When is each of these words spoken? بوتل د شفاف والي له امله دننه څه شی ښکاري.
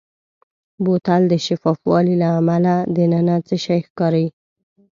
بوتل 0.83 1.21
د 1.31 1.33
شفاف 1.45 1.79
والي 1.91 2.15
له 2.21 2.27
امله 2.39 2.73
دننه 2.95 3.35
څه 3.47 3.55
شی 3.63 3.79
ښکاري. 3.87 4.25